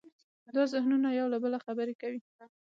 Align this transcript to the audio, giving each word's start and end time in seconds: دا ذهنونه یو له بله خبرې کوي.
دا 0.55 0.63
ذهنونه 0.73 1.09
یو 1.19 1.27
له 1.33 1.37
بله 1.43 1.57
خبرې 1.65 1.95
کوي. 2.01 2.19